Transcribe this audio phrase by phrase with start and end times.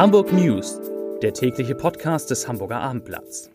[0.00, 0.80] Hamburg News,
[1.20, 3.50] der tägliche Podcast des Hamburger Abendblatts.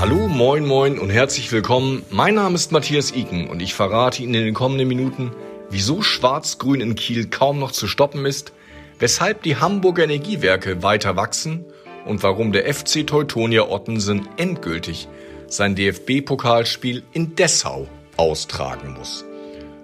[0.00, 2.04] Hallo, moin, moin und herzlich willkommen.
[2.10, 5.32] Mein Name ist Matthias Iken und ich verrate Ihnen in den kommenden Minuten,
[5.68, 8.52] wieso Schwarz-Grün in Kiel kaum noch zu stoppen ist,
[9.00, 11.64] weshalb die Hamburger Energiewerke weiter wachsen
[12.06, 15.08] und warum der FC Teutonia Ottensen endgültig
[15.48, 19.24] sein DFB-Pokalspiel in Dessau austragen muss.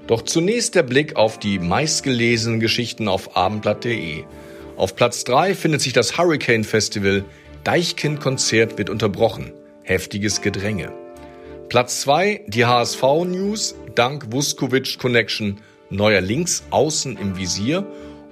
[0.06, 4.24] Doch zunächst der Blick auf die meistgelesenen Geschichten auf abendblatt.de.
[4.77, 7.24] Auf Platz 3 findet sich das Hurricane Festival.
[7.64, 9.52] Deichkind-Konzert wird unterbrochen.
[9.82, 10.92] Heftiges Gedränge.
[11.69, 13.77] Platz 2 die HSV News.
[13.94, 17.86] Dank Vuskovic Connection neuer Links außen im Visier.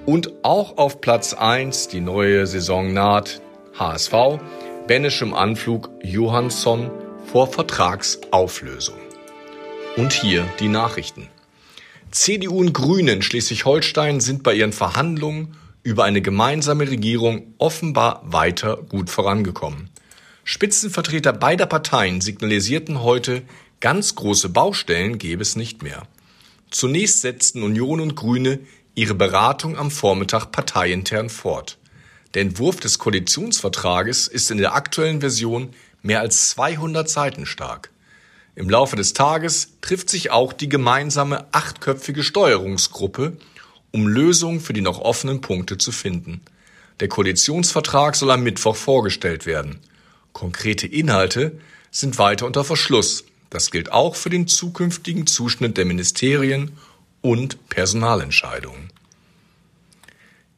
[0.04, 3.40] Und auch auf Platz 1 die neue Saison naht.
[3.78, 4.12] HSV.
[4.86, 6.90] Benischem Anflug Johansson
[7.32, 8.98] vor Vertragsauflösung.
[9.96, 11.28] Und hier die Nachrichten.
[12.10, 18.76] CDU und Grüne in Schleswig-Holstein sind bei ihren Verhandlungen über eine gemeinsame Regierung offenbar weiter
[18.86, 19.88] gut vorangekommen.
[20.44, 23.40] Spitzenvertreter beider Parteien signalisierten heute,
[23.80, 26.02] ganz große Baustellen gäbe es nicht mehr.
[26.70, 28.58] Zunächst setzten Union und Grüne
[28.94, 31.78] ihre Beratung am Vormittag parteiintern fort.
[32.34, 35.70] Der Entwurf des Koalitionsvertrages ist in der aktuellen Version
[36.02, 37.90] mehr als 200 Seiten stark.
[38.54, 43.36] Im Laufe des Tages trifft sich auch die gemeinsame achtköpfige Steuerungsgruppe,
[43.92, 46.42] um Lösungen für die noch offenen Punkte zu finden.
[47.00, 49.80] Der Koalitionsvertrag soll am Mittwoch vorgestellt werden.
[50.32, 51.58] Konkrete Inhalte
[51.90, 53.24] sind weiter unter Verschluss.
[53.50, 56.72] Das gilt auch für den zukünftigen Zuschnitt der Ministerien
[57.20, 58.90] und Personalentscheidungen.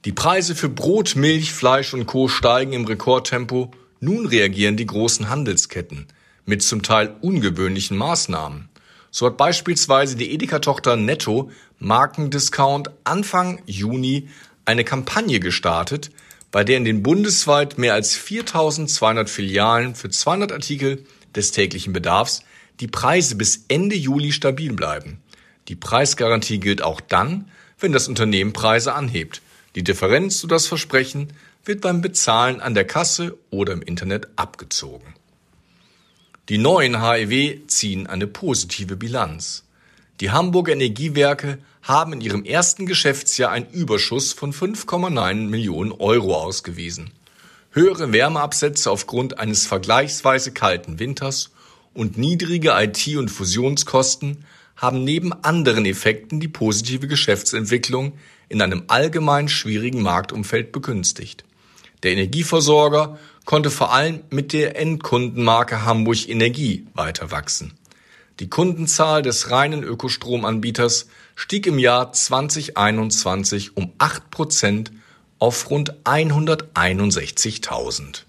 [0.04, 3.72] Die Preise für Brot, Milch, Fleisch und Co steigen im Rekordtempo
[4.04, 6.06] nun reagieren die großen Handelsketten
[6.46, 8.68] mit zum Teil ungewöhnlichen Maßnahmen.
[9.10, 14.28] So hat beispielsweise die Edeka-Tochter Netto Markendiscount Anfang Juni
[14.64, 16.10] eine Kampagne gestartet,
[16.50, 22.42] bei der in den bundesweit mehr als 4200 Filialen für 200 Artikel des täglichen Bedarfs
[22.80, 25.18] die Preise bis Ende Juli stabil bleiben.
[25.68, 29.42] Die Preisgarantie gilt auch dann, wenn das Unternehmen Preise anhebt.
[29.74, 31.32] Die Differenz zu das Versprechen
[31.64, 35.14] wird beim Bezahlen an der Kasse oder im Internet abgezogen.
[36.48, 39.64] Die neuen HEW ziehen eine positive Bilanz.
[40.20, 47.12] Die Hamburger Energiewerke haben in ihrem ersten Geschäftsjahr einen Überschuss von 5,9 Millionen Euro ausgewiesen.
[47.72, 51.50] Höhere Wärmeabsätze aufgrund eines vergleichsweise kalten Winters
[51.92, 54.44] und niedrige IT- und Fusionskosten
[54.76, 61.44] haben neben anderen Effekten die positive Geschäftsentwicklung in einem allgemein schwierigen Marktumfeld begünstigt.
[62.04, 67.72] Der Energieversorger konnte vor allem mit der Endkundenmarke Hamburg Energie weiter wachsen.
[68.40, 74.92] Die Kundenzahl des reinen Ökostromanbieters stieg im Jahr 2021 um 8 Prozent
[75.38, 78.22] auf rund 161.000.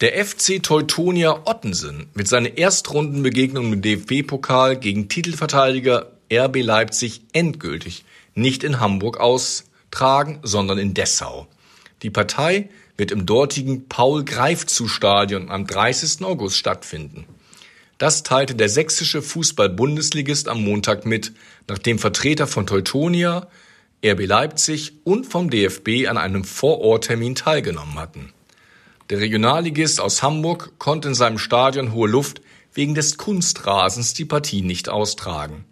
[0.00, 8.62] Der FC Teutonia Ottensen wird seine Erstrundenbegegnung im DFB-Pokal gegen Titelverteidiger RB Leipzig endgültig nicht
[8.64, 11.48] in Hamburg austragen, sondern in Dessau.
[12.02, 16.24] Die Partei wird im dortigen Paul-Greifzu-Stadion am 30.
[16.24, 17.26] August stattfinden.
[17.98, 21.32] Das teilte der sächsische Fußball-Bundesligist am Montag mit,
[21.66, 23.48] nachdem Vertreter von Teutonia,
[24.04, 28.32] RB Leipzig und vom DFB an einem Vororttermin teilgenommen hatten.
[29.10, 32.40] Der Regionalligist aus Hamburg konnte in seinem Stadion Hohe Luft
[32.74, 35.64] wegen des Kunstrasens die Partie nicht austragen.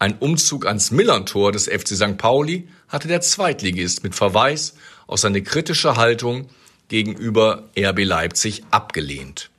[0.00, 2.16] Ein Umzug ans Millerntor des FC St.
[2.16, 4.72] Pauli hatte der Zweitligist mit Verweis
[5.06, 6.48] auf seine kritische Haltung
[6.88, 9.50] gegenüber RB Leipzig abgelehnt.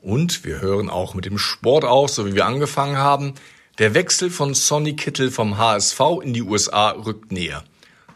[0.00, 3.34] Und wir hören auch mit dem Sport auf, so wie wir angefangen haben.
[3.78, 7.64] Der Wechsel von Sonny Kittel vom HSV in die USA rückt näher.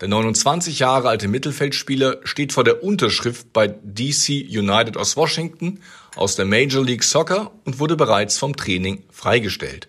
[0.00, 5.80] Der 29 Jahre alte Mittelfeldspieler steht vor der Unterschrift bei DC United aus Washington
[6.14, 9.88] aus der Major League Soccer und wurde bereits vom Training freigestellt.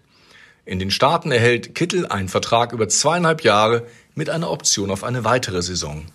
[0.65, 5.25] In den Staaten erhält Kittel einen Vertrag über zweieinhalb Jahre mit einer Option auf eine
[5.25, 6.05] weitere Saison.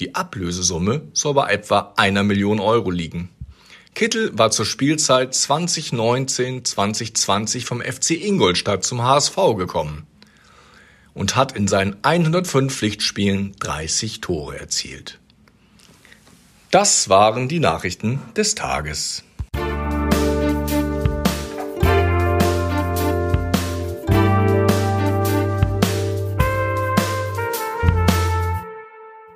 [0.00, 3.28] Die Ablösesumme soll bei etwa einer Million Euro liegen.
[3.94, 10.06] Kittel war zur Spielzeit 2019-2020 vom FC Ingolstadt zum HSV gekommen
[11.12, 15.18] und hat in seinen 105 Pflichtspielen 30 Tore erzielt.
[16.70, 19.24] Das waren die Nachrichten des Tages.